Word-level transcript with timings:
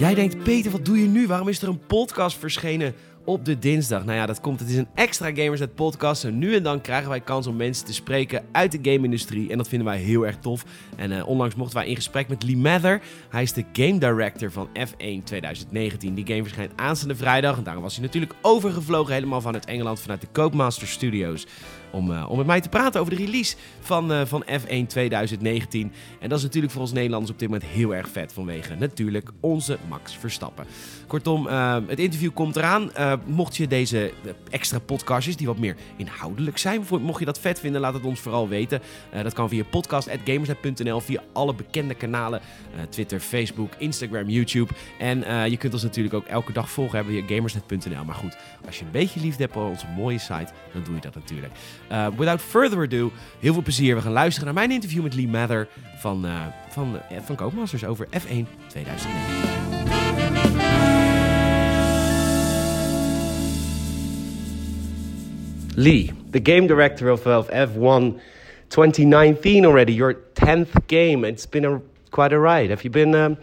Jij 0.00 0.14
denkt, 0.14 0.42
Peter, 0.42 0.70
wat 0.70 0.84
doe 0.84 1.00
je 1.00 1.06
nu? 1.06 1.26
Waarom 1.26 1.48
is 1.48 1.62
er 1.62 1.68
een 1.68 1.86
podcast 1.86 2.38
verschenen 2.38 2.94
op 3.24 3.44
de 3.44 3.58
dinsdag? 3.58 4.04
Nou 4.04 4.18
ja, 4.18 4.26
dat 4.26 4.40
komt. 4.40 4.60
Het 4.60 4.68
is 4.68 4.76
een 4.76 4.88
extra 4.94 5.34
Gamersnet 5.34 5.74
podcast. 5.74 6.24
En 6.24 6.38
nu 6.38 6.54
en 6.54 6.62
dan 6.62 6.80
krijgen 6.80 7.08
wij 7.08 7.20
kans 7.20 7.46
om 7.46 7.56
mensen 7.56 7.86
te 7.86 7.92
spreken 7.92 8.44
uit 8.52 8.72
de 8.72 8.90
game-industrie. 8.90 9.50
En 9.50 9.56
dat 9.56 9.68
vinden 9.68 9.88
wij 9.88 9.98
heel 9.98 10.26
erg 10.26 10.36
tof. 10.36 10.64
En 10.96 11.10
uh, 11.10 11.28
onlangs 11.28 11.54
mochten 11.54 11.76
wij 11.76 11.86
in 11.86 11.94
gesprek 11.94 12.28
met 12.28 12.42
Lee 12.42 12.56
Mather. 12.56 13.00
Hij 13.28 13.42
is 13.42 13.52
de 13.52 13.64
game 13.72 13.98
director 13.98 14.52
van 14.52 14.68
F1 14.68 15.24
2019. 15.24 16.14
Die 16.14 16.26
game 16.26 16.42
verschijnt 16.42 16.72
aanstaande 16.76 17.16
vrijdag. 17.16 17.56
En 17.56 17.64
daarom 17.64 17.82
was 17.82 17.94
hij 17.94 18.04
natuurlijk 18.04 18.34
overgevlogen 18.42 19.14
helemaal 19.14 19.40
vanuit 19.40 19.64
Engeland, 19.64 20.00
vanuit 20.00 20.20
de 20.20 20.28
Codemaster 20.32 20.86
Studios 20.86 21.46
om, 21.90 22.10
uh, 22.10 22.30
om 22.30 22.36
met 22.36 22.46
mij 22.46 22.60
te 22.60 22.68
praten 22.68 23.00
over 23.00 23.16
de 23.16 23.24
release 23.24 23.56
van, 23.80 24.12
uh, 24.12 24.20
van 24.24 24.44
F1 24.44 24.86
2019. 24.86 25.92
En 26.20 26.28
dat 26.28 26.38
is 26.38 26.44
natuurlijk 26.44 26.72
voor 26.72 26.82
ons 26.82 26.92
Nederlanders 26.92 27.32
op 27.32 27.38
dit 27.38 27.48
moment 27.48 27.70
heel 27.70 27.94
erg 27.94 28.08
vet 28.08 28.32
vanwege 28.32 28.74
natuurlijk 28.74 29.30
onze 29.40 29.78
Max 29.88 30.16
Verstappen. 30.16 30.66
Kortom, 31.06 31.46
het 31.86 31.98
interview 31.98 32.30
komt 32.34 32.56
eraan. 32.56 32.90
Mocht 33.26 33.56
je 33.56 33.66
deze 33.66 34.12
extra 34.50 34.78
podcastjes 34.78 35.36
die 35.36 35.46
wat 35.46 35.58
meer 35.58 35.76
inhoudelijk 35.96 36.58
zijn, 36.58 36.84
mocht 37.00 37.18
je 37.18 37.24
dat 37.24 37.38
vet 37.38 37.60
vinden, 37.60 37.80
laat 37.80 37.94
het 37.94 38.04
ons 38.04 38.20
vooral 38.20 38.48
weten. 38.48 38.80
dat 39.22 39.32
kan 39.32 39.48
via 39.48 39.64
podcast.gamersnet.nl, 39.64 41.00
via 41.00 41.22
alle 41.32 41.54
bekende 41.54 41.94
kanalen. 41.94 42.40
Twitter, 42.88 43.20
Facebook, 43.20 43.72
Instagram, 43.78 44.28
YouTube. 44.28 44.72
En 44.98 45.50
je 45.50 45.56
kunt 45.56 45.72
ons 45.72 45.82
natuurlijk 45.82 46.14
ook 46.14 46.26
elke 46.26 46.52
dag 46.52 46.70
volgen 46.70 47.04
via 47.04 47.22
gamersnet.nl. 47.26 48.04
Maar 48.04 48.14
goed, 48.14 48.36
als 48.66 48.78
je 48.78 48.84
een 48.84 48.90
beetje 48.90 49.20
liefde 49.20 49.42
hebt 49.42 49.54
voor 49.54 49.68
onze 49.68 49.86
mooie 49.96 50.18
site, 50.18 50.52
dan 50.72 50.82
doe 50.84 50.94
je 50.94 51.00
dat 51.00 51.14
natuurlijk. 51.14 51.52
Without 52.16 52.40
further 52.40 52.82
ado, 52.82 53.12
heel 53.40 53.52
veel 53.52 53.62
plezier. 53.62 53.94
We 53.94 54.02
gaan 54.02 54.12
luisteren 54.12 54.44
naar 54.44 54.54
mijn 54.54 54.70
interview 54.70 55.02
met 55.02 55.14
Lee 55.14 55.28
Mather 55.28 55.68
van, 55.96 56.26
van, 56.68 56.98
van 57.22 57.36
Koopmasters 57.36 57.84
over 57.84 58.06
F1 58.06 58.46
2009. 58.68 59.59
Lee, 65.80 66.12
the 66.28 66.40
game 66.40 66.66
director 66.66 67.08
of, 67.08 67.26
of 67.26 67.48
F1 67.48 68.20
2019 68.68 69.64
already, 69.64 69.94
your 69.94 70.12
10th 70.12 70.86
game. 70.88 71.24
It's 71.24 71.46
been 71.46 71.64
a, 71.64 71.80
quite 72.10 72.34
a 72.34 72.38
ride. 72.38 72.68
Have 72.68 72.84
you 72.84 72.90
been 72.90 73.14
um, 73.14 73.38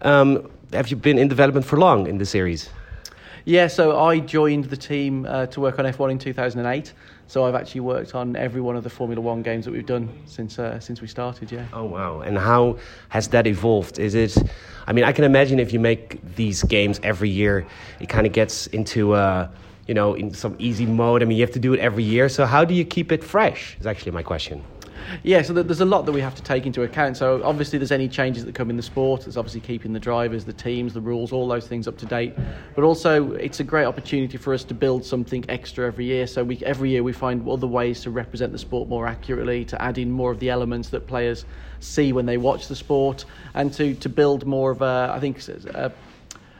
um, 0.00 0.50
have 0.72 0.88
you 0.88 0.96
been 0.96 1.18
in 1.18 1.28
development 1.28 1.66
for 1.66 1.76
long 1.78 2.06
in 2.06 2.16
the 2.16 2.24
series? 2.24 2.70
Yeah, 3.44 3.66
so 3.66 4.00
I 4.02 4.20
joined 4.20 4.64
the 4.66 4.76
team 4.76 5.26
uh, 5.26 5.46
to 5.46 5.60
work 5.60 5.78
on 5.78 5.84
F1 5.84 6.12
in 6.12 6.18
2008. 6.18 6.94
So 7.26 7.44
I've 7.44 7.54
actually 7.54 7.82
worked 7.82 8.14
on 8.14 8.36
every 8.36 8.62
one 8.62 8.74
of 8.74 8.84
the 8.84 8.90
Formula 8.90 9.20
One 9.20 9.42
games 9.42 9.66
that 9.66 9.72
we've 9.72 9.84
done 9.84 10.08
since 10.24 10.58
uh, 10.58 10.80
since 10.80 11.02
we 11.02 11.08
started. 11.08 11.52
Yeah. 11.52 11.66
Oh 11.74 11.84
wow! 11.84 12.20
And 12.20 12.38
how 12.38 12.78
has 13.10 13.28
that 13.28 13.46
evolved? 13.46 13.98
Is 13.98 14.14
it? 14.14 14.34
I 14.86 14.94
mean, 14.94 15.04
I 15.04 15.12
can 15.12 15.24
imagine 15.24 15.60
if 15.60 15.74
you 15.74 15.80
make 15.80 16.20
these 16.36 16.62
games 16.62 17.00
every 17.02 17.28
year, 17.28 17.66
it 18.00 18.08
kind 18.08 18.26
of 18.26 18.32
gets 18.32 18.66
into. 18.68 19.12
Uh, 19.12 19.48
you 19.86 19.94
know, 19.94 20.14
in 20.14 20.32
some 20.32 20.56
easy 20.58 20.86
mode. 20.86 21.22
I 21.22 21.26
mean, 21.26 21.38
you 21.38 21.44
have 21.44 21.54
to 21.54 21.60
do 21.60 21.74
it 21.74 21.80
every 21.80 22.04
year. 22.04 22.28
So, 22.28 22.46
how 22.46 22.64
do 22.64 22.74
you 22.74 22.84
keep 22.84 23.12
it 23.12 23.22
fresh? 23.24 23.76
Is 23.80 23.86
actually 23.86 24.12
my 24.12 24.22
question. 24.22 24.62
Yeah, 25.22 25.42
so 25.42 25.52
there's 25.52 25.80
a 25.80 25.84
lot 25.84 26.06
that 26.06 26.12
we 26.12 26.20
have 26.20 26.34
to 26.36 26.42
take 26.42 26.66
into 26.66 26.82
account. 26.82 27.16
So 27.16 27.42
obviously, 27.44 27.78
there's 27.78 27.92
any 27.92 28.08
changes 28.08 28.44
that 28.44 28.54
come 28.54 28.70
in 28.70 28.76
the 28.76 28.82
sport. 28.82 29.22
There's 29.22 29.36
obviously 29.36 29.60
keeping 29.60 29.92
the 29.92 30.00
drivers, 30.00 30.44
the 30.44 30.52
teams, 30.52 30.94
the 30.94 31.00
rules, 31.00 31.32
all 31.32 31.48
those 31.48 31.66
things 31.66 31.88
up 31.88 31.96
to 31.98 32.06
date. 32.06 32.34
But 32.74 32.84
also, 32.84 33.32
it's 33.32 33.60
a 33.60 33.64
great 33.64 33.84
opportunity 33.84 34.36
for 34.38 34.54
us 34.54 34.64
to 34.64 34.74
build 34.74 35.04
something 35.04 35.44
extra 35.48 35.86
every 35.86 36.06
year. 36.06 36.26
So 36.26 36.44
we 36.44 36.58
every 36.64 36.90
year 36.90 37.02
we 37.02 37.12
find 37.12 37.46
other 37.48 37.66
ways 37.66 38.00
to 38.02 38.10
represent 38.10 38.52
the 38.52 38.58
sport 38.58 38.88
more 38.88 39.06
accurately, 39.06 39.64
to 39.66 39.82
add 39.82 39.98
in 39.98 40.10
more 40.10 40.30
of 40.30 40.38
the 40.38 40.50
elements 40.50 40.88
that 40.90 41.06
players 41.06 41.44
see 41.80 42.12
when 42.12 42.26
they 42.26 42.36
watch 42.36 42.68
the 42.68 42.76
sport, 42.76 43.24
and 43.54 43.72
to 43.74 43.94
to 43.94 44.08
build 44.08 44.46
more 44.46 44.70
of 44.70 44.82
a 44.82 45.12
I 45.12 45.20
think. 45.20 45.46
A, 45.48 45.92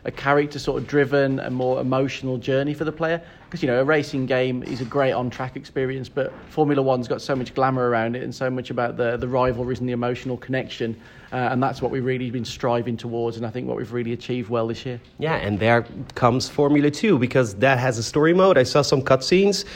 a 0.04 0.10
character 0.10 0.58
sort 0.58 0.80
of 0.82 0.88
driven 0.88 1.38
and 1.38 1.54
more 1.54 1.80
emotional 1.80 2.36
journey 2.38 2.74
for 2.74 2.84
the 2.84 2.92
player. 2.92 3.22
Because 3.44 3.62
you 3.62 3.68
know 3.68 3.80
a 3.80 3.84
racing 3.84 4.26
game 4.26 4.62
is 4.62 4.80
a 4.80 4.84
great 4.86 5.12
on 5.12 5.28
track 5.28 5.56
experience 5.56 6.08
but 6.08 6.32
formula 6.48 6.80
one's 6.80 7.06
got 7.06 7.20
so 7.20 7.36
much 7.36 7.52
glamour 7.52 7.90
around 7.90 8.16
it 8.16 8.22
and 8.22 8.34
so 8.34 8.48
much 8.48 8.70
about 8.70 8.96
the 8.96 9.18
the 9.18 9.28
rivalries 9.28 9.80
and 9.80 9.86
the 9.86 9.92
emotional 9.92 10.38
connection 10.38 10.98
uh, 11.32 11.50
and 11.52 11.62
that's 11.62 11.82
what 11.82 11.90
we've 11.90 12.04
really 12.04 12.30
been 12.30 12.46
striving 12.46 12.96
towards 12.96 13.36
and 13.36 13.44
i 13.44 13.50
think 13.50 13.68
what 13.68 13.76
we've 13.76 13.92
really 13.92 14.14
achieved 14.14 14.48
well 14.48 14.66
this 14.66 14.86
year. 14.86 14.98
Yeah 15.18 15.34
and 15.34 15.58
there 15.58 15.86
comes 16.14 16.48
formula 16.48 16.90
2 16.90 17.18
because 17.18 17.54
that 17.56 17.78
has 17.78 17.98
a 17.98 18.02
story 18.02 18.32
mode. 18.32 18.56
I 18.56 18.62
saw 18.62 18.80
some 18.80 19.02
cutscenes 19.02 19.66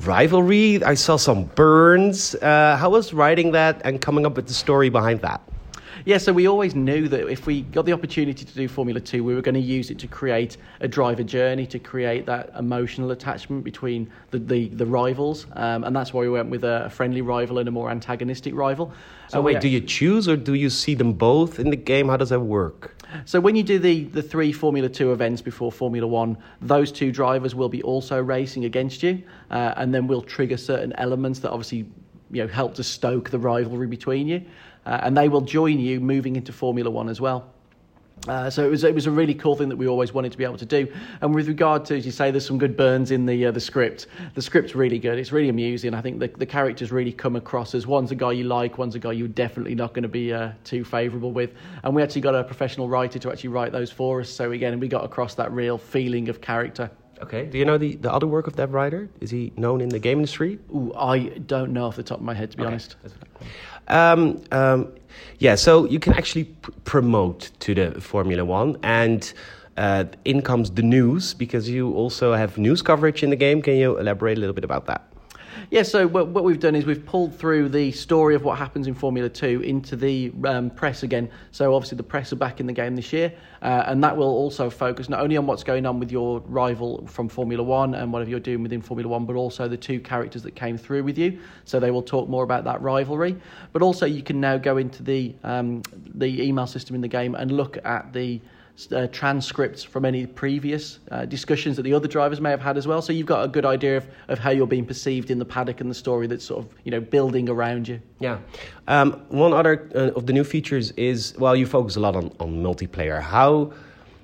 rivalry 0.00 0.82
i 0.82 0.94
saw 0.94 1.16
some 1.16 1.44
burns. 1.44 2.34
Uh, 2.34 2.76
how 2.76 2.90
was 2.90 3.14
writing 3.14 3.52
that 3.52 3.80
and 3.84 4.00
coming 4.00 4.26
up 4.26 4.34
with 4.34 4.48
the 4.48 4.54
story 4.54 4.88
behind 4.88 5.20
that 5.20 5.40
yeah, 6.06 6.18
so 6.18 6.32
we 6.32 6.46
always 6.46 6.76
knew 6.76 7.08
that 7.08 7.28
if 7.28 7.46
we 7.48 7.62
got 7.62 7.84
the 7.84 7.92
opportunity 7.92 8.44
to 8.44 8.54
do 8.54 8.68
Formula 8.68 9.00
2, 9.00 9.24
we 9.24 9.34
were 9.34 9.42
going 9.42 9.56
to 9.56 9.60
use 9.60 9.90
it 9.90 9.98
to 9.98 10.06
create 10.06 10.56
a 10.78 10.86
driver 10.86 11.24
journey, 11.24 11.66
to 11.66 11.80
create 11.80 12.26
that 12.26 12.52
emotional 12.56 13.10
attachment 13.10 13.64
between 13.64 14.08
the, 14.30 14.38
the, 14.38 14.68
the 14.68 14.86
rivals. 14.86 15.46
Um, 15.54 15.82
and 15.82 15.96
that's 15.96 16.12
why 16.12 16.20
we 16.20 16.28
went 16.28 16.48
with 16.48 16.62
a, 16.62 16.88
friendly 16.90 17.22
rival 17.22 17.58
and 17.58 17.68
a 17.68 17.72
more 17.72 17.90
antagonistic 17.90 18.54
rival. 18.54 18.92
So, 19.26 19.40
uh, 19.40 19.42
wait, 19.42 19.60
do 19.60 19.66
you 19.66 19.80
choose 19.80 20.28
or 20.28 20.36
do 20.36 20.54
you 20.54 20.70
see 20.70 20.94
them 20.94 21.12
both 21.12 21.58
in 21.58 21.70
the 21.70 21.76
game? 21.76 22.08
How 22.08 22.16
does 22.16 22.28
that 22.28 22.38
work? 22.38 23.02
So, 23.24 23.40
when 23.40 23.56
you 23.56 23.64
do 23.64 23.80
the, 23.80 24.04
the 24.04 24.22
three 24.22 24.52
Formula 24.52 24.88
2 24.88 25.10
events 25.10 25.42
before 25.42 25.72
Formula 25.72 26.06
1, 26.06 26.38
those 26.62 26.92
two 26.92 27.10
drivers 27.10 27.56
will 27.56 27.68
be 27.68 27.82
also 27.82 28.22
racing 28.22 28.64
against 28.64 29.02
you. 29.02 29.24
Uh, 29.50 29.74
and 29.76 29.92
then 29.92 30.06
we'll 30.06 30.22
trigger 30.22 30.56
certain 30.56 30.92
elements 30.98 31.40
that 31.40 31.50
obviously 31.50 31.78
you 32.30 32.42
know, 32.42 32.48
help 32.48 32.74
to 32.74 32.84
stoke 32.84 33.30
the 33.30 33.38
rivalry 33.40 33.88
between 33.88 34.28
you 34.28 34.44
uh, 34.86 35.00
and 35.02 35.16
they 35.16 35.28
will 35.28 35.42
join 35.42 35.78
you 35.78 36.00
moving 36.00 36.36
into 36.36 36.52
Formula 36.52 36.90
One 36.90 37.08
as 37.08 37.20
well. 37.20 37.52
Uh, 38.26 38.50
so 38.50 38.64
it 38.64 38.70
was 38.70 38.82
it 38.82 38.94
was 38.94 39.06
a 39.06 39.10
really 39.10 39.34
cool 39.34 39.54
thing 39.54 39.68
that 39.68 39.76
we 39.76 39.86
always 39.86 40.12
wanted 40.12 40.32
to 40.32 40.38
be 40.38 40.42
able 40.44 40.56
to 40.56 40.66
do. 40.66 40.88
And 41.20 41.34
with 41.34 41.46
regard 41.46 41.84
to, 41.86 41.96
as 41.96 42.06
you 42.06 42.10
say, 42.10 42.30
there's 42.30 42.46
some 42.46 42.58
good 42.58 42.76
burns 42.76 43.10
in 43.10 43.26
the 43.26 43.46
uh, 43.46 43.50
the 43.52 43.60
script. 43.60 44.06
The 44.34 44.42
script's 44.42 44.74
really 44.74 44.98
good. 44.98 45.18
It's 45.18 45.32
really 45.32 45.48
amusing. 45.48 45.94
I 45.94 46.00
think 46.00 46.18
the 46.18 46.28
the 46.28 46.46
characters 46.46 46.90
really 46.90 47.12
come 47.12 47.36
across 47.36 47.74
as 47.74 47.86
one's 47.86 48.10
a 48.10 48.14
guy 48.14 48.32
you 48.32 48.44
like, 48.44 48.78
one's 48.78 48.94
a 48.94 48.98
guy 48.98 49.12
you're 49.12 49.28
definitely 49.28 49.74
not 49.74 49.92
going 49.92 50.02
to 50.02 50.08
be 50.08 50.32
uh, 50.32 50.52
too 50.64 50.84
favourable 50.84 51.30
with. 51.30 51.52
And 51.84 51.94
we 51.94 52.02
actually 52.02 52.22
got 52.22 52.34
a 52.34 52.42
professional 52.42 52.88
writer 52.88 53.18
to 53.18 53.30
actually 53.30 53.50
write 53.50 53.70
those 53.70 53.92
for 53.92 54.20
us. 54.20 54.30
So 54.30 54.50
again, 54.50 54.80
we 54.80 54.88
got 54.88 55.04
across 55.04 55.34
that 55.34 55.52
real 55.52 55.78
feeling 55.78 56.28
of 56.28 56.40
character. 56.40 56.90
Okay. 57.22 57.46
Do 57.46 57.58
you 57.58 57.64
know 57.64 57.78
the, 57.78 57.96
the 57.96 58.12
other 58.12 58.26
work 58.26 58.46
of 58.46 58.56
that 58.56 58.70
writer? 58.70 59.08
Is 59.20 59.30
he 59.30 59.52
known 59.56 59.80
in 59.80 59.88
the 59.88 59.98
game 59.98 60.18
industry? 60.18 60.58
Ooh, 60.74 60.92
I 60.96 61.28
don't 61.46 61.72
know 61.72 61.86
off 61.86 61.96
the 61.96 62.02
top 62.02 62.18
of 62.18 62.24
my 62.24 62.34
head, 62.34 62.50
to 62.50 62.56
be 62.56 62.62
okay. 62.62 62.68
honest. 62.68 62.96
Um, 63.88 64.42
um, 64.52 64.92
yeah, 65.38 65.54
so 65.54 65.86
you 65.86 65.98
can 65.98 66.12
actually 66.12 66.44
pr- 66.44 66.72
promote 66.84 67.50
to 67.60 67.74
the 67.74 68.00
Formula 68.00 68.44
One, 68.44 68.76
and 68.82 69.32
uh, 69.76 70.04
in 70.24 70.42
comes 70.42 70.70
the 70.70 70.82
news 70.82 71.34
because 71.34 71.68
you 71.68 71.92
also 71.94 72.34
have 72.34 72.58
news 72.58 72.82
coverage 72.82 73.22
in 73.22 73.30
the 73.30 73.36
game. 73.36 73.62
Can 73.62 73.76
you 73.76 73.98
elaborate 73.98 74.36
a 74.36 74.40
little 74.40 74.54
bit 74.54 74.64
about 74.64 74.86
that? 74.86 75.02
Yeah, 75.68 75.82
so 75.82 76.06
what, 76.06 76.28
what 76.28 76.44
we've 76.44 76.60
done 76.60 76.76
is 76.76 76.86
we've 76.86 77.04
pulled 77.04 77.36
through 77.36 77.70
the 77.70 77.90
story 77.90 78.36
of 78.36 78.44
what 78.44 78.56
happens 78.56 78.86
in 78.86 78.94
Formula 78.94 79.28
2 79.28 79.62
into 79.62 79.96
the 79.96 80.30
um, 80.44 80.70
press 80.70 81.02
again. 81.02 81.28
So 81.50 81.74
obviously 81.74 81.96
the 81.96 82.04
press 82.04 82.32
are 82.32 82.36
back 82.36 82.60
in 82.60 82.68
the 82.68 82.72
game 82.72 82.94
this 82.94 83.12
year, 83.12 83.32
uh, 83.62 83.82
and 83.86 84.02
that 84.04 84.16
will 84.16 84.28
also 84.28 84.70
focus 84.70 85.08
not 85.08 85.20
only 85.20 85.36
on 85.36 85.44
what's 85.44 85.64
going 85.64 85.84
on 85.84 85.98
with 85.98 86.12
your 86.12 86.38
rival 86.46 87.04
from 87.08 87.28
Formula 87.28 87.64
1 87.64 87.94
and 87.96 88.12
whatever 88.12 88.30
you're 88.30 88.38
doing 88.38 88.62
within 88.62 88.80
Formula 88.80 89.08
1, 89.08 89.26
but 89.26 89.34
also 89.34 89.66
the 89.66 89.76
two 89.76 89.98
characters 89.98 90.44
that 90.44 90.54
came 90.54 90.78
through 90.78 91.02
with 91.02 91.18
you. 91.18 91.40
So 91.64 91.80
they 91.80 91.90
will 91.90 92.02
talk 92.02 92.28
more 92.28 92.44
about 92.44 92.62
that 92.62 92.80
rivalry. 92.80 93.36
But 93.72 93.82
also 93.82 94.06
you 94.06 94.22
can 94.22 94.40
now 94.40 94.58
go 94.58 94.76
into 94.76 95.02
the, 95.02 95.34
um, 95.42 95.82
the 96.14 96.44
email 96.44 96.68
system 96.68 96.94
in 96.94 97.00
the 97.00 97.08
game 97.08 97.34
and 97.34 97.50
look 97.50 97.76
at 97.84 98.12
the 98.12 98.40
uh, 98.92 99.06
transcripts 99.08 99.82
from 99.82 100.04
any 100.04 100.26
previous 100.26 100.98
uh, 101.10 101.24
discussions 101.24 101.76
that 101.76 101.82
the 101.82 101.94
other 101.94 102.08
drivers 102.08 102.40
may 102.40 102.50
have 102.50 102.60
had 102.60 102.76
as 102.76 102.86
well. 102.86 103.00
So 103.00 103.12
you've 103.12 103.26
got 103.26 103.44
a 103.44 103.48
good 103.48 103.64
idea 103.64 103.96
of, 103.96 104.06
of 104.28 104.38
how 104.38 104.50
you're 104.50 104.66
being 104.66 104.86
perceived 104.86 105.30
in 105.30 105.38
the 105.38 105.44
paddock 105.44 105.80
and 105.80 105.90
the 105.90 105.94
story 105.94 106.26
that's 106.26 106.44
sort 106.44 106.64
of 106.64 106.70
you 106.84 106.90
know 106.90 107.00
building 107.00 107.48
around 107.48 107.88
you. 107.88 108.00
Yeah. 108.20 108.38
Um, 108.86 109.12
one 109.28 109.52
other 109.52 109.88
uh, 109.94 110.18
of 110.18 110.26
the 110.26 110.32
new 110.32 110.44
features 110.44 110.90
is 110.92 111.34
well, 111.38 111.56
you 111.56 111.66
focus 111.66 111.96
a 111.96 112.00
lot 112.00 112.16
on, 112.16 112.34
on 112.38 112.62
multiplayer. 112.62 113.20
How 113.20 113.72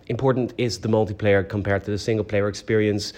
important 0.08 0.52
is 0.58 0.80
the 0.80 0.88
multiplayer 0.88 1.48
compared 1.48 1.84
to 1.84 1.90
the 1.90 1.98
single 1.98 2.24
player 2.24 2.48
experience? 2.48 3.12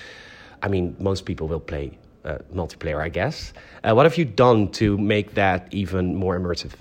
I 0.62 0.68
mean, 0.68 0.96
most 0.98 1.24
people 1.26 1.48
will 1.48 1.60
play 1.60 1.98
uh, 2.24 2.38
multiplayer, 2.54 3.02
I 3.02 3.08
guess. 3.08 3.52
Uh, 3.82 3.92
what 3.94 4.06
have 4.06 4.16
you 4.16 4.24
done 4.24 4.68
to 4.72 4.96
make 4.96 5.34
that 5.34 5.68
even 5.72 6.14
more 6.14 6.38
immersive? 6.38 6.72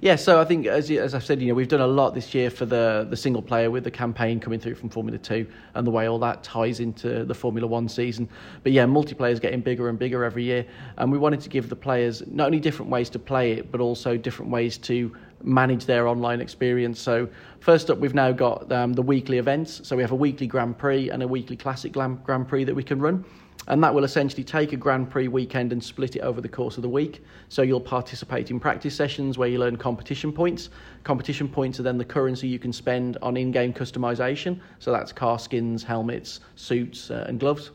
Yeah, 0.00 0.16
so 0.16 0.40
I 0.40 0.44
think 0.44 0.66
as 0.66 0.90
as 0.90 1.14
I've 1.14 1.24
said, 1.24 1.40
you 1.40 1.48
know, 1.48 1.54
we've 1.54 1.68
done 1.68 1.80
a 1.80 1.86
lot 1.86 2.14
this 2.14 2.34
year 2.34 2.50
for 2.50 2.66
the 2.66 3.06
the 3.08 3.16
single 3.16 3.42
player 3.42 3.70
with 3.70 3.84
the 3.84 3.90
campaign 3.90 4.40
coming 4.40 4.60
through 4.60 4.74
from 4.74 4.88
Formula 4.88 5.18
Two 5.18 5.46
and 5.74 5.86
the 5.86 5.90
way 5.90 6.06
all 6.06 6.18
that 6.18 6.42
ties 6.42 6.80
into 6.80 7.24
the 7.24 7.34
Formula 7.34 7.66
One 7.66 7.88
season. 7.88 8.28
But 8.62 8.72
yeah, 8.72 8.84
multiplayer 8.84 9.32
is 9.32 9.40
getting 9.40 9.60
bigger 9.60 9.88
and 9.88 9.98
bigger 9.98 10.24
every 10.24 10.44
year, 10.44 10.66
and 10.98 11.10
we 11.10 11.18
wanted 11.18 11.40
to 11.40 11.48
give 11.48 11.68
the 11.68 11.76
players 11.76 12.22
not 12.26 12.46
only 12.46 12.60
different 12.60 12.90
ways 12.90 13.10
to 13.10 13.18
play 13.18 13.52
it, 13.52 13.72
but 13.72 13.80
also 13.80 14.16
different 14.16 14.50
ways 14.50 14.78
to 14.78 15.14
manage 15.42 15.84
their 15.84 16.08
online 16.08 16.40
experience. 16.40 17.00
So 17.00 17.28
first 17.60 17.90
up, 17.90 17.98
we've 17.98 18.14
now 18.14 18.32
got 18.32 18.70
um, 18.72 18.92
the 18.92 19.02
weekly 19.02 19.38
events. 19.38 19.86
So 19.86 19.96
we 19.96 20.02
have 20.02 20.12
a 20.12 20.16
weekly 20.16 20.46
Grand 20.46 20.78
Prix 20.78 21.10
and 21.10 21.22
a 21.22 21.28
weekly 21.28 21.56
Classic 21.56 21.92
Grand 21.92 22.48
Prix 22.48 22.64
that 22.64 22.74
we 22.74 22.82
can 22.82 23.00
run. 23.00 23.24
And 23.68 23.82
that 23.82 23.94
will 23.94 24.04
essentially 24.04 24.44
take 24.44 24.72
a 24.72 24.76
Grand 24.76 25.10
Prix 25.10 25.28
weekend 25.28 25.72
and 25.72 25.82
split 25.82 26.16
it 26.16 26.20
over 26.20 26.40
the 26.40 26.48
course 26.48 26.76
of 26.76 26.82
the 26.82 26.88
week. 26.88 27.24
So 27.48 27.62
you'll 27.62 27.80
participate 27.80 28.50
in 28.50 28.60
practice 28.60 28.94
sessions 28.94 29.38
where 29.38 29.48
you 29.48 29.58
learn 29.58 29.76
competition 29.76 30.32
points. 30.32 30.70
Competition 31.04 31.48
points 31.48 31.80
are 31.80 31.82
then 31.82 31.98
the 31.98 32.04
currency 32.04 32.48
you 32.48 32.58
can 32.58 32.72
spend 32.72 33.18
on 33.22 33.36
in-game 33.36 33.72
customization. 33.72 34.60
So 34.78 34.92
that's 34.92 35.12
car 35.12 35.38
skins, 35.38 35.82
helmets, 35.82 36.40
suits, 36.54 37.10
uh, 37.10 37.24
and 37.28 37.40
gloves. 37.40 37.70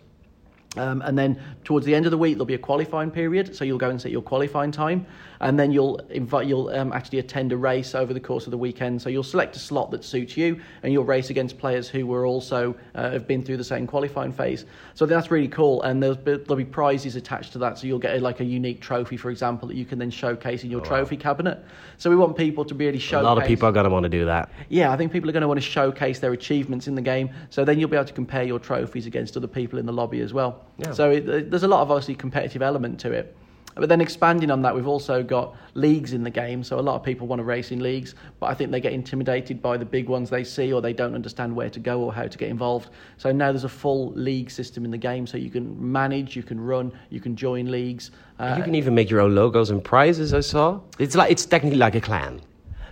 Um, 0.77 1.01
and 1.01 1.17
then 1.17 1.37
towards 1.65 1.85
the 1.85 1.93
end 1.93 2.05
of 2.05 2.11
the 2.11 2.17
week, 2.17 2.35
there'll 2.35 2.45
be 2.45 2.53
a 2.53 2.57
qualifying 2.57 3.11
period. 3.11 3.53
So 3.55 3.65
you'll 3.65 3.77
go 3.77 3.89
and 3.89 4.01
set 4.01 4.09
your 4.11 4.21
qualifying 4.21 4.71
time, 4.71 5.05
and 5.41 5.59
then 5.59 5.71
you'll 5.71 5.97
invite 6.09 6.47
you'll 6.47 6.69
um, 6.69 6.93
actually 6.93 7.19
attend 7.19 7.51
a 7.51 7.57
race 7.57 7.93
over 7.93 8.13
the 8.13 8.21
course 8.21 8.47
of 8.47 8.51
the 8.51 8.57
weekend. 8.57 9.01
So 9.01 9.09
you'll 9.09 9.23
select 9.23 9.55
a 9.57 9.59
slot 9.59 9.91
that 9.91 10.05
suits 10.05 10.37
you, 10.37 10.61
and 10.83 10.93
you'll 10.93 11.03
race 11.03 11.29
against 11.29 11.57
players 11.57 11.89
who 11.89 12.07
were 12.07 12.25
also 12.25 12.73
uh, 12.95 13.11
have 13.11 13.27
been 13.27 13.43
through 13.43 13.57
the 13.57 13.65
same 13.65 13.85
qualifying 13.85 14.31
phase. 14.31 14.63
So 14.93 15.05
that's 15.05 15.29
really 15.29 15.49
cool, 15.49 15.81
and 15.81 16.01
there'll 16.01 16.15
be, 16.15 16.37
there'll 16.37 16.55
be 16.55 16.63
prizes 16.63 17.17
attached 17.17 17.51
to 17.51 17.57
that. 17.59 17.77
So 17.77 17.87
you'll 17.87 17.99
get 17.99 18.15
a, 18.15 18.21
like 18.21 18.39
a 18.39 18.45
unique 18.45 18.79
trophy, 18.79 19.17
for 19.17 19.29
example, 19.29 19.67
that 19.67 19.75
you 19.75 19.83
can 19.83 19.99
then 19.99 20.09
showcase 20.09 20.63
in 20.63 20.71
your 20.71 20.79
Oh, 20.79 20.83
wow. 20.83 20.89
trophy 20.89 21.17
cabinet. 21.17 21.63
So 21.97 22.09
we 22.09 22.15
want 22.15 22.37
people 22.37 22.63
to 22.63 22.73
really 22.75 22.97
showcase. 22.97 23.23
A 23.23 23.27
lot 23.27 23.37
of 23.37 23.43
people 23.45 23.67
are 23.67 23.73
going 23.73 23.83
to 23.83 23.89
want 23.89 24.03
to 24.03 24.09
do 24.09 24.23
that. 24.23 24.49
Yeah, 24.69 24.93
I 24.93 24.97
think 24.97 25.11
people 25.11 25.29
are 25.29 25.33
going 25.33 25.41
to 25.41 25.49
want 25.49 25.59
to 25.59 25.65
showcase 25.67 26.19
their 26.19 26.31
achievements 26.31 26.87
in 26.87 26.95
the 26.95 27.01
game. 27.01 27.29
So 27.49 27.65
then 27.65 27.77
you'll 27.77 27.89
be 27.89 27.97
able 27.97 28.05
to 28.05 28.13
compare 28.13 28.43
your 28.43 28.57
trophies 28.57 29.05
against 29.05 29.35
other 29.35 29.47
people 29.47 29.77
in 29.77 29.85
the 29.85 29.93
lobby 29.93 30.21
as 30.21 30.33
well. 30.33 30.60
Yeah. 30.77 30.93
So 30.93 31.11
it, 31.11 31.49
there's 31.49 31.63
a 31.63 31.67
lot 31.67 31.81
of 31.81 31.91
obviously 31.91 32.15
competitive 32.15 32.61
element 32.61 32.99
to 33.01 33.11
it. 33.11 33.35
But 33.75 33.87
then 33.87 34.01
expanding 34.01 34.51
on 34.51 34.61
that, 34.63 34.75
we've 34.75 34.87
also 34.87 35.23
got 35.23 35.55
leagues 35.75 36.13
in 36.13 36.23
the 36.23 36.29
game. 36.29 36.63
So 36.63 36.79
a 36.79 36.81
lot 36.81 36.95
of 36.95 37.03
people 37.03 37.27
want 37.27 37.39
to 37.39 37.43
race 37.43 37.71
in 37.71 37.81
leagues, 37.81 38.15
but 38.39 38.47
I 38.47 38.53
think 38.53 38.71
they 38.71 38.81
get 38.81 38.93
intimidated 38.93 39.61
by 39.61 39.77
the 39.77 39.85
big 39.85 40.09
ones 40.09 40.29
they 40.29 40.43
see 40.43 40.73
or 40.73 40.81
they 40.81 40.93
don't 40.93 41.15
understand 41.15 41.55
where 41.55 41.69
to 41.69 41.79
go 41.79 42.01
or 42.01 42.13
how 42.13 42.27
to 42.27 42.37
get 42.37 42.49
involved. 42.49 42.89
So 43.17 43.31
now 43.31 43.51
there's 43.51 43.63
a 43.63 43.69
full 43.69 44.11
league 44.11 44.51
system 44.51 44.83
in 44.83 44.91
the 44.91 44.97
game. 44.97 45.25
So 45.25 45.37
you 45.37 45.49
can 45.49 45.91
manage, 45.91 46.35
you 46.35 46.43
can 46.43 46.59
run, 46.59 46.91
you 47.09 47.21
can 47.21 47.35
join 47.35 47.71
leagues. 47.71 48.11
Uh, 48.39 48.55
you 48.57 48.63
can 48.63 48.75
even 48.75 48.93
make 48.93 49.09
your 49.09 49.21
own 49.21 49.35
logos 49.35 49.69
and 49.69 49.83
prizes. 49.83 50.33
I 50.33 50.41
saw. 50.41 50.81
It's 50.99 51.15
like 51.15 51.31
it's 51.31 51.45
technically 51.45 51.79
like 51.79 51.95
a 51.95 52.01
clan. 52.01 52.41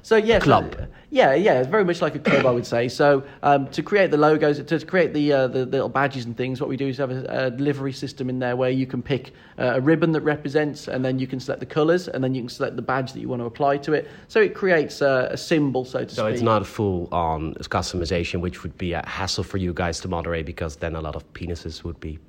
So 0.02 0.16
yes, 0.16 0.44
Club. 0.44 0.76
uh, 0.80 0.86
yeah, 1.12 1.34
yeah, 1.34 1.60
it's 1.60 1.68
very 1.68 1.84
much 1.84 2.02
like 2.02 2.16
a 2.16 2.20
club, 2.20 2.46
I 2.46 2.52
would 2.52 2.66
say. 2.66 2.88
So 2.88 3.24
um, 3.44 3.68
to 3.70 3.82
create 3.82 4.12
the 4.12 4.18
logos, 4.18 4.58
to, 4.58 4.64
to 4.80 4.86
create 4.86 5.14
the, 5.14 5.34
uh, 5.34 5.48
the 5.48 5.60
the 5.60 5.66
little 5.66 5.90
badges 5.90 6.26
and 6.26 6.38
things, 6.38 6.62
what 6.62 6.70
we 6.70 6.78
do 6.78 6.88
is 6.88 6.98
have 6.98 7.12
a, 7.12 7.26
a 7.30 7.50
livery 7.58 7.94
system 7.94 8.30
in 8.30 8.40
there 8.40 8.56
where 8.56 8.70
you 8.70 8.86
can 8.86 9.02
pick 9.02 9.34
uh, 9.58 9.74
a 9.76 9.82
ribbon 9.82 10.12
that 10.12 10.22
represents, 10.22 10.88
and 10.88 11.04
then 11.04 11.20
you 11.20 11.28
can 11.28 11.40
select 11.40 11.60
the 11.60 11.66
colours, 11.66 12.08
and 12.08 12.24
then 12.24 12.36
you 12.36 12.42
can 12.42 12.50
select 12.50 12.76
the 12.76 12.82
badge 12.82 13.14
that 13.14 13.20
you 13.20 13.28
want 13.28 13.42
to 13.42 13.46
apply 13.46 13.78
to 13.78 13.94
it. 13.94 14.08
So 14.28 14.40
it 14.40 14.54
creates 14.54 15.02
a, 15.02 15.30
a 15.32 15.38
symbol, 15.38 15.84
so 15.86 16.06
to 16.06 16.14
So 16.16 16.24
speak. 16.24 16.34
it's 16.34 16.44
not 16.44 16.62
a 16.62 16.66
full 16.66 17.08
on 17.12 17.54
customization, 17.56 18.42
which 18.42 18.64
would 18.64 18.78
be 18.78 18.94
a 18.94 19.04
hassle 19.08 19.44
for 19.44 19.58
you 19.58 19.74
guys 19.74 20.00
to 20.02 20.08
moderate 20.08 20.46
because 20.46 20.76
then 20.78 20.96
a 20.96 21.02
lot 21.02 21.16
of 21.16 21.32
penises 21.34 21.84
would 21.84 22.00
be 22.00 22.20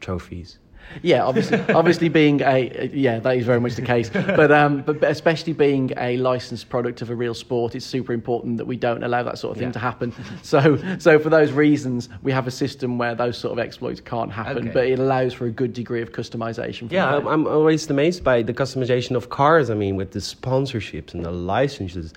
trophies. 0.00 0.58
Yeah, 1.02 1.24
obviously, 1.24 1.58
obviously 1.74 2.08
being 2.08 2.40
a 2.42 2.90
yeah, 2.92 3.18
that 3.18 3.36
is 3.36 3.44
very 3.44 3.60
much 3.60 3.74
the 3.74 3.82
case. 3.82 4.08
But 4.10 4.50
um, 4.52 4.82
but 4.82 5.02
especially 5.04 5.52
being 5.52 5.92
a 5.96 6.16
licensed 6.18 6.68
product 6.68 7.02
of 7.02 7.10
a 7.10 7.14
real 7.14 7.34
sport, 7.34 7.74
it's 7.74 7.84
super 7.86 8.12
important 8.12 8.56
that 8.58 8.64
we 8.66 8.76
don't 8.76 9.02
allow 9.02 9.22
that 9.22 9.38
sort 9.38 9.52
of 9.52 9.58
thing 9.58 9.68
Yeah. 9.68 9.72
to 9.72 9.78
happen. 9.78 10.12
So 10.42 10.78
so 10.98 11.18
for 11.18 11.28
those 11.30 11.52
reasons, 11.52 12.08
we 12.22 12.32
have 12.32 12.46
a 12.46 12.50
system 12.50 12.98
where 12.98 13.14
those 13.14 13.36
sort 13.36 13.52
of 13.52 13.58
exploits 13.58 14.00
can't 14.00 14.32
happen, 14.32 14.58
Okay. 14.58 14.70
but 14.72 14.86
it 14.86 14.98
allows 14.98 15.32
for 15.34 15.46
a 15.46 15.50
good 15.50 15.72
degree 15.72 16.02
of 16.02 16.12
customization. 16.12 16.90
Yeah. 16.90 17.16
I'm, 17.16 17.26
I'm 17.26 17.46
always 17.46 17.88
amazed 17.90 18.22
by 18.24 18.42
the 18.42 18.54
customization 18.54 19.16
of 19.16 19.28
cars. 19.28 19.70
I 19.70 19.74
mean, 19.74 19.96
with 19.96 20.12
the 20.12 20.20
sponsorships 20.20 21.14
and 21.14 21.24
the 21.24 21.30
licenses, 21.30 22.12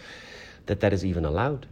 that 0.67 0.79
that 0.81 0.93
is 0.93 1.03
even 1.05 1.25
allowed. 1.25 1.65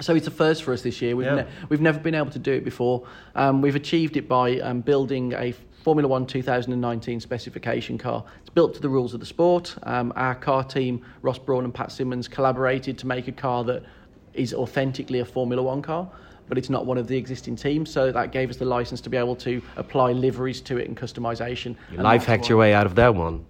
So 0.00 0.14
it's 0.16 0.26
a 0.26 0.30
first 0.32 0.64
for 0.64 0.72
us 0.72 0.82
this 0.82 1.00
year. 1.00 1.14
We've, 1.14 1.26
Yeah. 1.26 1.34
ne- 1.36 1.46
we've 1.68 1.80
never 1.80 2.00
been 2.00 2.16
able 2.16 2.30
to 2.32 2.38
do 2.40 2.52
it 2.52 2.64
before. 2.64 3.06
Um, 3.36 3.62
we've 3.62 3.76
achieved 3.76 4.16
it 4.16 4.28
by 4.28 4.58
um, 4.58 4.80
building 4.80 5.32
a 5.34 5.54
Formula 5.84 6.08
One 6.08 6.24
2019 6.24 7.20
specification 7.20 7.98
car. 7.98 8.24
It's 8.40 8.48
built 8.48 8.72
to 8.74 8.80
the 8.80 8.88
rules 8.88 9.12
of 9.12 9.20
the 9.20 9.26
sport. 9.26 9.76
Um, 9.82 10.14
our 10.16 10.34
car 10.34 10.64
team, 10.64 11.04
Ross 11.20 11.38
Brawn 11.38 11.64
and 11.64 11.74
Pat 11.74 11.92
Symonds, 11.92 12.26
collaborated 12.26 12.96
to 12.98 13.06
make 13.06 13.28
a 13.28 13.32
car 13.32 13.64
that 13.64 13.82
is 14.32 14.54
authentically 14.54 15.18
a 15.20 15.26
Formula 15.26 15.62
One 15.62 15.82
car. 15.82 16.08
But 16.48 16.56
it's 16.56 16.70
not 16.70 16.86
one 16.86 16.96
of 16.96 17.06
the 17.06 17.18
existing 17.18 17.56
teams, 17.56 17.90
so 17.90 18.10
that 18.12 18.32
gave 18.32 18.48
us 18.48 18.56
the 18.56 18.64
license 18.64 19.02
to 19.02 19.10
be 19.10 19.18
able 19.18 19.36
to 19.36 19.60
apply 19.76 20.12
liveries 20.12 20.62
to 20.62 20.78
it 20.78 20.88
and 20.88 20.96
customization. 20.96 21.76
You 21.90 21.96
And 21.98 22.02
life 22.02 22.24
hacked 22.24 22.48
your 22.48 22.56
way 22.56 22.72
out 22.72 22.86
of 22.86 22.94
that 22.94 23.14
one. 23.14 23.44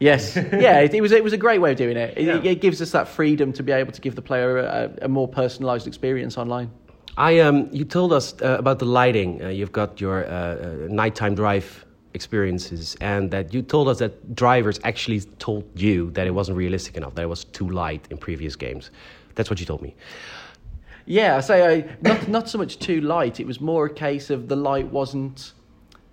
Yes, 0.00 0.34
yeah, 0.52 0.80
it, 0.80 0.92
it 0.92 1.00
was 1.00 1.12
it 1.12 1.22
was 1.22 1.32
a 1.32 1.36
great 1.38 1.60
way 1.60 1.70
of 1.70 1.76
doing 1.76 1.96
it. 1.96 2.18
It, 2.18 2.24
Yeah. 2.24 2.50
it 2.50 2.60
gives 2.60 2.82
us 2.82 2.90
that 2.90 3.06
freedom 3.06 3.52
to 3.52 3.62
be 3.62 3.70
able 3.70 3.92
to 3.92 4.00
give 4.00 4.16
the 4.16 4.22
player 4.22 4.58
a, 4.58 4.90
a 5.02 5.08
more 5.08 5.28
personalised 5.28 5.86
experience 5.86 6.36
online. 6.36 6.70
I 7.16 7.40
um, 7.40 7.68
you 7.72 7.84
told 7.84 8.12
us 8.12 8.34
uh, 8.40 8.56
about 8.58 8.78
the 8.78 8.84
lighting. 8.84 9.42
Uh, 9.42 9.48
you've 9.48 9.72
got 9.72 10.00
your 10.00 10.24
uh, 10.24 10.30
uh, 10.30 10.76
nighttime 10.88 11.34
drive 11.34 11.84
experiences, 12.14 12.96
and 13.00 13.30
that 13.30 13.54
you 13.54 13.62
told 13.62 13.88
us 13.88 13.98
that 13.98 14.34
drivers 14.34 14.80
actually 14.84 15.20
told 15.38 15.64
you 15.74 16.10
that 16.12 16.26
it 16.26 16.32
wasn't 16.32 16.56
realistic 16.56 16.96
enough, 16.96 17.14
that 17.14 17.22
it 17.22 17.28
was 17.28 17.44
too 17.44 17.68
light 17.68 18.06
in 18.10 18.18
previous 18.18 18.56
games. 18.56 18.90
That's 19.34 19.50
what 19.50 19.60
you 19.60 19.66
told 19.66 19.82
me. 19.82 19.94
Yeah, 21.06 21.36
I 21.36 21.40
say 21.40 21.76
I, 21.76 21.96
not 22.02 22.28
not 22.28 22.48
so 22.48 22.58
much 22.58 22.78
too 22.78 23.00
light. 23.00 23.40
It 23.40 23.46
was 23.46 23.60
more 23.60 23.86
a 23.86 23.94
case 23.94 24.30
of 24.30 24.48
the 24.48 24.56
light 24.56 24.86
wasn't 24.86 25.52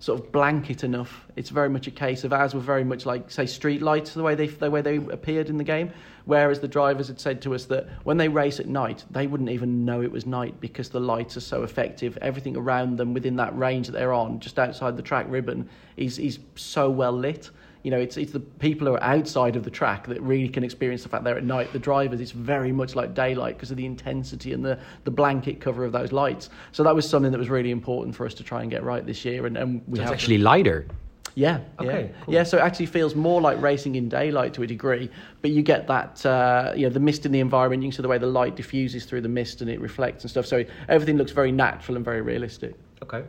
sort 0.00 0.20
of 0.20 0.30
blanket 0.30 0.84
enough. 0.84 1.26
It's 1.34 1.50
very 1.50 1.68
much 1.68 1.86
a 1.86 1.90
case 1.90 2.22
of 2.24 2.32
ours 2.32 2.54
were 2.54 2.60
very 2.60 2.84
much 2.84 3.04
like 3.04 3.30
say 3.30 3.46
street 3.46 3.82
lights 3.82 4.14
the 4.14 4.22
way 4.22 4.34
they 4.34 4.46
the 4.46 4.70
way 4.70 4.80
they 4.80 4.96
appeared 4.96 5.48
in 5.48 5.56
the 5.56 5.64
game. 5.64 5.90
Whereas 6.24 6.60
the 6.60 6.68
drivers 6.68 7.08
had 7.08 7.18
said 7.18 7.42
to 7.42 7.54
us 7.54 7.64
that 7.66 7.88
when 8.04 8.16
they 8.16 8.28
race 8.28 8.60
at 8.60 8.66
night, 8.66 9.04
they 9.10 9.26
wouldn't 9.26 9.50
even 9.50 9.84
know 9.84 10.02
it 10.02 10.12
was 10.12 10.26
night 10.26 10.60
because 10.60 10.90
the 10.90 11.00
lights 11.00 11.36
are 11.36 11.40
so 11.40 11.62
effective. 11.62 12.18
Everything 12.20 12.56
around 12.56 12.96
them 12.96 13.14
within 13.14 13.36
that 13.36 13.56
range 13.58 13.86
that 13.86 13.92
they're 13.92 14.12
on, 14.12 14.38
just 14.38 14.58
outside 14.58 14.96
the 14.96 15.02
track 15.02 15.26
ribbon, 15.28 15.68
is 15.96 16.18
is 16.18 16.38
so 16.54 16.90
well 16.90 17.12
lit. 17.12 17.50
You 17.82 17.90
know, 17.92 17.98
it's 17.98 18.16
it's 18.16 18.32
the 18.32 18.40
people 18.40 18.86
who 18.86 18.94
are 18.94 19.02
outside 19.02 19.54
of 19.56 19.62
the 19.64 19.70
track 19.70 20.06
that 20.08 20.20
really 20.20 20.48
can 20.48 20.64
experience 20.64 21.02
the 21.04 21.08
fact 21.08 21.24
they're 21.24 21.38
at 21.38 21.44
night. 21.44 21.72
The 21.72 21.78
drivers, 21.78 22.20
it's 22.20 22.32
very 22.32 22.72
much 22.72 22.96
like 22.96 23.14
daylight 23.14 23.56
because 23.56 23.70
of 23.70 23.76
the 23.76 23.86
intensity 23.86 24.52
and 24.52 24.64
the, 24.64 24.78
the 25.04 25.10
blanket 25.10 25.60
cover 25.60 25.84
of 25.84 25.92
those 25.92 26.10
lights. 26.12 26.50
So 26.72 26.82
that 26.82 26.94
was 26.94 27.08
something 27.08 27.30
that 27.32 27.38
was 27.38 27.48
really 27.48 27.70
important 27.70 28.16
for 28.16 28.26
us 28.26 28.34
to 28.34 28.42
try 28.42 28.62
and 28.62 28.70
get 28.70 28.82
right 28.82 29.06
this 29.06 29.24
year. 29.24 29.46
And, 29.46 29.56
and 29.56 29.82
we 29.86 29.96
So 29.98 30.02
it's 30.02 30.10
have 30.10 30.12
actually 30.18 30.38
lighter. 30.38 30.86
yeah, 31.34 31.60
Okay, 31.78 32.10
yeah, 32.10 32.24
cool. 32.24 32.34
yeah. 32.34 32.42
So 32.42 32.58
it 32.58 32.62
actually 32.62 32.86
feels 32.86 33.14
more 33.14 33.40
like 33.40 33.60
racing 33.62 33.94
in 33.94 34.08
daylight 34.08 34.54
to 34.54 34.62
a 34.64 34.66
degree, 34.66 35.08
but 35.40 35.52
you 35.52 35.62
get 35.62 35.86
that, 35.86 36.26
uh, 36.26 36.72
you 36.76 36.82
know, 36.82 36.90
the 36.92 37.00
mist 37.00 37.26
in 37.26 37.32
the 37.32 37.40
environment. 37.40 37.82
You 37.82 37.90
can 37.90 37.96
see 37.96 38.02
the 38.02 38.08
way 38.08 38.18
the 38.18 38.26
light 38.26 38.56
diffuses 38.56 39.04
through 39.04 39.20
the 39.20 39.28
mist 39.28 39.60
and 39.62 39.70
it 39.70 39.80
reflects 39.80 40.24
and 40.24 40.30
stuff. 40.30 40.46
So 40.46 40.64
everything 40.88 41.16
looks 41.16 41.32
very 41.32 41.52
natural 41.52 41.94
and 41.96 42.04
very 42.04 42.22
realistic. 42.22 42.74
Okay. 43.04 43.22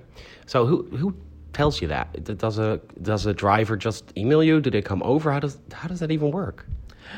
So 0.48 0.66
who 0.66 0.84
who 0.98 1.13
tells 1.54 1.81
you 1.81 1.88
that? 1.90 2.38
Does 2.38 2.60
a 2.60 2.80
does 3.01 3.25
a 3.25 3.34
driver 3.34 3.75
just 3.78 4.12
email 4.18 4.44
you? 4.44 4.62
Do 4.62 4.69
they 4.69 4.81
come 4.81 5.04
over? 5.04 5.31
How 5.31 5.40
does 5.40 5.57
how 5.71 5.88
does 5.88 6.00
that 6.00 6.12
even 6.12 6.31
work? 6.31 6.66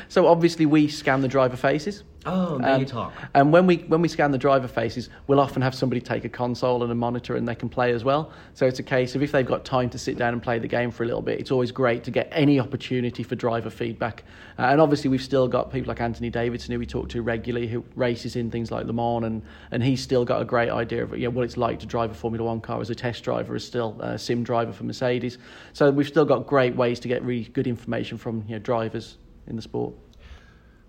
So 0.08 0.26
obviously 0.26 0.66
we 0.66 0.88
scan 0.88 1.20
the 1.20 1.28
driver 1.28 1.56
faces. 1.56 2.04
Oh, 2.24 2.60
Um, 2.62 2.80
you 2.80 2.86
talk. 2.86 3.12
And 3.34 3.52
when 3.52 3.66
we 3.66 3.78
when 3.88 4.00
we 4.00 4.08
scan 4.08 4.30
the 4.30 4.38
driver 4.38 4.68
faces, 4.68 5.08
we'll 5.26 5.40
often 5.40 5.60
have 5.62 5.74
somebody 5.74 6.00
take 6.00 6.24
a 6.24 6.28
console 6.28 6.82
and 6.82 6.92
a 6.92 6.94
monitor, 6.94 7.36
and 7.36 7.46
they 7.46 7.54
can 7.54 7.68
play 7.68 7.92
as 7.92 8.04
well. 8.04 8.30
So 8.54 8.66
it's 8.66 8.78
a 8.78 8.82
case 8.82 9.14
of 9.14 9.22
if 9.22 9.32
they've 9.32 9.46
got 9.46 9.64
time 9.64 9.90
to 9.90 9.98
sit 9.98 10.16
down 10.18 10.32
and 10.32 10.42
play 10.42 10.58
the 10.58 10.68
game 10.68 10.90
for 10.90 11.02
a 11.02 11.06
little 11.06 11.22
bit, 11.22 11.40
it's 11.40 11.50
always 11.50 11.72
great 11.72 12.04
to 12.04 12.10
get 12.10 12.28
any 12.30 12.60
opportunity 12.60 13.22
for 13.22 13.34
driver 13.34 13.70
feedback. 13.70 14.24
Uh, 14.58 14.62
and 14.62 14.80
obviously, 14.80 15.10
we've 15.10 15.22
still 15.22 15.48
got 15.48 15.72
people 15.72 15.88
like 15.88 16.00
Anthony 16.00 16.30
Davidson, 16.30 16.72
who 16.72 16.78
we 16.78 16.86
talk 16.86 17.08
to 17.08 17.22
regularly, 17.22 17.66
who 17.66 17.84
races 17.96 18.36
in 18.36 18.50
things 18.50 18.70
like 18.70 18.86
Le 18.86 18.92
Mans, 18.92 19.24
and 19.24 19.42
and 19.72 19.82
he's 19.82 20.00
still 20.00 20.24
got 20.24 20.40
a 20.40 20.44
great 20.44 20.70
idea 20.70 21.02
of 21.02 21.16
you 21.16 21.24
know, 21.24 21.30
what 21.30 21.44
it's 21.44 21.56
like 21.56 21.80
to 21.80 21.86
drive 21.86 22.10
a 22.10 22.14
Formula 22.14 22.44
One 22.46 22.60
car 22.60 22.80
as 22.80 22.90
a 22.90 22.94
test 22.94 23.24
driver, 23.24 23.54
as 23.54 23.64
still 23.64 24.00
a 24.00 24.18
sim 24.18 24.44
driver 24.44 24.72
for 24.72 24.84
Mercedes. 24.84 25.38
So 25.72 25.90
we've 25.90 26.06
still 26.06 26.24
got 26.24 26.46
great 26.46 26.76
ways 26.76 27.00
to 27.00 27.08
get 27.08 27.22
really 27.24 27.44
good 27.44 27.66
information 27.66 28.16
from 28.16 28.44
you 28.46 28.54
know, 28.54 28.58
drivers 28.60 29.18
in 29.48 29.56
the 29.56 29.62
sport. 29.62 29.94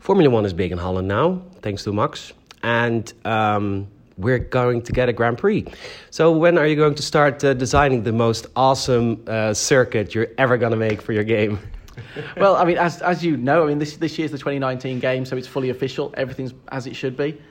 Formula 0.03 0.29
One 0.29 0.43
is 0.43 0.51
big 0.51 0.73
in 0.73 0.77
Holland 0.77 1.07
now, 1.07 1.41
thanks 1.61 1.85
to 1.85 1.93
Max, 1.93 2.33
and 2.61 3.13
um, 3.23 3.87
we're 4.17 4.37
going 4.37 4.81
to 4.81 4.91
get 4.91 5.07
a 5.07 5.13
Grand 5.13 5.37
Prix. 5.37 5.65
So 6.09 6.29
when 6.29 6.57
are 6.57 6.67
you 6.67 6.75
going 6.75 6.95
to 6.95 7.01
start 7.01 7.41
uh, 7.41 7.53
designing 7.53 8.03
the 8.03 8.11
most 8.11 8.47
awesome 8.57 9.23
uh, 9.27 9.53
circuit 9.53 10.13
you're 10.13 10.27
ever 10.37 10.57
going 10.57 10.71
to 10.71 10.77
make 10.77 11.01
for 11.01 11.13
your 11.13 11.23
game? 11.23 11.57
well, 12.37 12.57
I 12.57 12.65
mean, 12.65 12.77
as 12.77 13.01
as 13.01 13.23
you 13.23 13.37
know, 13.37 13.63
I 13.63 13.67
mean, 13.67 13.79
this 13.79 13.95
this 13.95 14.19
year's 14.19 14.31
the 14.31 14.37
2019 14.37 14.99
game, 14.99 15.23
so 15.23 15.37
it's 15.37 15.47
fully 15.47 15.69
official. 15.69 16.13
Everything's 16.17 16.53
as 16.73 16.85
it 16.85 16.97
should 16.97 17.15
be. 17.15 17.41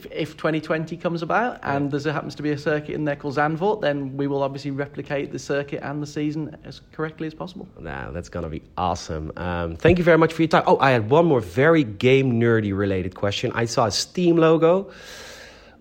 If 0.00 0.10
if 0.12 0.36
2020 0.38 0.96
comes 0.96 1.20
about 1.22 1.58
and 1.62 1.90
there 1.90 2.12
happens 2.12 2.34
to 2.36 2.42
be 2.42 2.50
a 2.52 2.58
circuit 2.58 2.94
in 2.94 3.04
there 3.04 3.16
called 3.16 3.34
Zandvoort, 3.36 3.82
then 3.82 4.16
we 4.16 4.26
will 4.26 4.42
obviously 4.42 4.70
replicate 4.70 5.30
the 5.30 5.38
circuit 5.38 5.80
and 5.82 6.02
the 6.02 6.06
season 6.06 6.56
as 6.64 6.80
correctly 6.92 7.26
as 7.26 7.34
possible. 7.34 7.68
Nah, 7.78 8.10
that's 8.10 8.30
gonna 8.30 8.48
be 8.48 8.62
awesome. 8.78 9.30
Um, 9.36 9.76
thank 9.76 9.98
you 9.98 10.04
very 10.04 10.16
much 10.16 10.32
for 10.32 10.40
your 10.42 10.48
time. 10.48 10.62
Oh, 10.66 10.78
I 10.78 10.90
had 10.90 11.10
one 11.10 11.26
more 11.26 11.40
very 11.40 11.84
game 11.84 12.40
nerdy 12.40 12.76
related 12.76 13.14
question. 13.14 13.52
I 13.54 13.66
saw 13.66 13.86
a 13.86 13.90
Steam 13.90 14.36
logo 14.36 14.90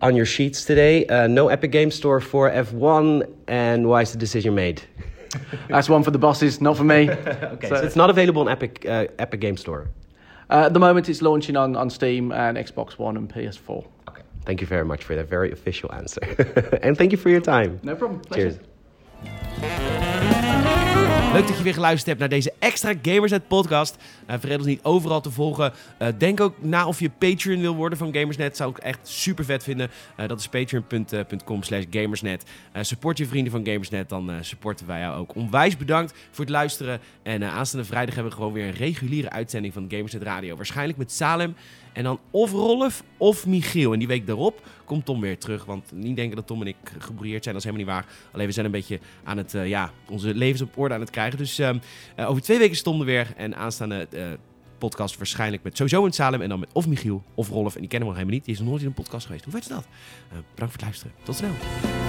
on 0.01 0.15
your 0.17 0.25
sheets 0.25 0.65
today. 0.65 1.05
Uh, 1.05 1.27
no 1.27 1.47
Epic 1.47 1.71
Game 1.71 1.91
Store 1.91 2.19
for 2.19 2.49
F1, 2.51 3.25
and 3.47 3.87
why 3.87 4.01
is 4.01 4.11
the 4.11 4.17
decision 4.17 4.53
made? 4.53 4.81
That's 5.69 5.87
one 5.87 6.03
for 6.03 6.11
the 6.11 6.19
bosses, 6.19 6.59
not 6.59 6.75
for 6.75 6.83
me. 6.83 7.09
Okay, 7.55 7.69
So- 7.69 7.75
so, 7.75 7.85
it's 7.85 7.95
not 7.95 8.09
available 8.09 8.41
on 8.41 8.49
Epic 8.49 8.85
uh, 8.85 9.07
Epic 9.17 9.39
Game 9.39 9.55
Store. 9.55 9.87
Uh, 10.51 10.63
at 10.65 10.73
the 10.73 10.79
moment, 10.79 11.07
it's 11.07 11.21
launching 11.21 11.55
on, 11.55 11.75
on 11.75 11.91
Steam 11.91 12.31
and 12.31 12.57
Xbox 12.57 12.97
One 12.97 13.15
and 13.17 13.29
PS4. 13.31 13.85
Thank 14.49 14.61
you 14.61 14.67
very 14.67 14.83
much 14.83 15.03
for 15.03 15.15
that 15.15 15.29
very 15.29 15.51
official 15.51 15.93
answer, 15.93 16.21
and 16.81 16.97
thank 16.97 17.11
you 17.11 17.19
for 17.19 17.29
your 17.29 17.39
time. 17.39 17.79
No 17.83 17.95
problem. 17.95 18.19
Pleasure. 18.21 18.59
Cheers. 19.59 19.98
Leuk 21.33 21.47
dat 21.47 21.57
je 21.57 21.63
weer 21.63 21.73
geluisterd 21.73 22.07
hebt 22.07 22.19
naar 22.19 22.29
deze 22.29 22.53
extra 22.59 22.93
Gamersnet 23.01 23.47
podcast. 23.47 23.97
Uh, 23.97 24.35
vergeet 24.39 24.57
ons 24.57 24.67
niet 24.67 24.83
overal 24.83 25.21
te 25.21 25.31
volgen. 25.31 25.73
Uh, 26.01 26.07
denk 26.17 26.39
ook 26.39 26.63
na 26.63 26.87
of 26.87 26.99
je 26.99 27.09
Patreon 27.09 27.61
wil 27.61 27.75
worden 27.75 27.97
van 27.97 28.13
Gamersnet. 28.13 28.57
Zou 28.57 28.69
ik 28.69 28.77
echt 28.77 28.99
super 29.07 29.45
vet 29.45 29.63
vinden. 29.63 29.89
Uh, 30.19 30.27
dat 30.27 30.39
is 30.39 30.47
patreon.com 30.47 31.63
slash 31.63 31.83
gamersnet. 31.89 32.43
support 32.81 33.17
je 33.17 33.25
vrienden 33.25 33.51
van 33.51 33.65
Gamersnet, 33.65 34.09
dan 34.09 34.31
supporten 34.41 34.87
wij 34.87 34.99
jou 34.99 35.17
ook. 35.17 35.35
Onwijs 35.35 35.77
bedankt 35.77 36.13
voor 36.31 36.45
het 36.45 36.53
luisteren. 36.53 36.99
En 37.23 37.43
aanstaande 37.43 37.85
vrijdag 37.85 38.13
hebben 38.13 38.31
we 38.31 38.37
gewoon 38.37 38.53
weer 38.53 38.65
een 38.65 38.73
reguliere 38.73 39.29
uitzending 39.29 39.73
van 39.73 39.85
Gamersnet 39.89 40.23
Radio. 40.23 40.55
Waarschijnlijk 40.55 40.97
met 40.97 41.11
Salem. 41.11 41.55
En 41.93 42.03
dan 42.03 42.19
of 42.31 42.51
Rolf 42.51 43.03
of 43.17 43.45
Michiel. 43.45 43.93
En 43.93 43.99
die 43.99 44.07
week 44.07 44.27
daarop 44.27 44.61
komt 44.85 45.05
Tom 45.05 45.21
weer 45.21 45.37
terug. 45.37 45.65
Want 45.65 45.91
niet 45.91 46.15
denken 46.15 46.35
dat 46.35 46.47
Tom 46.47 46.61
en 46.61 46.67
ik 46.67 46.75
gebrouilleerd 46.97 47.43
zijn, 47.43 47.55
dat 47.55 47.65
is 47.65 47.71
helemaal 47.71 47.95
niet 47.95 48.05
waar. 48.05 48.13
Alleen 48.31 48.45
we 48.45 48.51
zijn 48.51 48.65
een 48.65 48.71
beetje 48.71 48.99
aan 49.23 49.37
het, 49.37 49.51
ja, 49.51 49.91
onze 50.09 50.35
levens 50.35 50.61
op 50.61 50.77
orde 50.77 50.93
aan 50.93 50.99
het 50.99 51.09
krijgen. 51.09 51.18
Dus 51.37 51.59
uh, 51.59 51.69
uh, 52.19 52.29
over 52.29 52.41
twee 52.41 52.57
weken 52.57 52.83
Tom 52.83 52.99
er 52.99 53.05
weer. 53.05 53.33
En 53.37 53.55
aanstaande 53.55 54.07
podcast 54.77 55.17
waarschijnlijk 55.17 55.63
met 55.63 55.77
sowieso 55.77 56.05
een 56.05 56.11
Salem. 56.11 56.41
En 56.41 56.49
dan 56.49 56.59
met 56.59 56.69
of 56.73 56.87
Michiel 56.87 57.23
of 57.35 57.49
Rolf. 57.49 57.73
En 57.75 57.79
die 57.79 57.89
kennen 57.89 58.07
we 58.07 58.13
nog 58.13 58.23
helemaal 58.23 58.33
niet. 58.33 58.45
Die 58.45 58.53
is 58.53 58.59
nog 58.59 58.69
nooit 58.69 58.81
in 58.81 58.87
een 58.87 58.93
podcast 58.93 59.25
geweest. 59.25 59.43
Hoe 59.43 59.53
vet 59.53 59.61
is 59.61 59.67
dat? 59.67 59.87
bedankt 60.29 60.55
voor 60.55 60.65
het 60.71 60.81
luisteren. 60.81 61.13
Tot 61.23 61.35
snel. 61.35 62.08